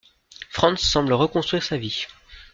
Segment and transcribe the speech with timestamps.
[0.49, 2.07] Frantz semble reconstruire sa vie.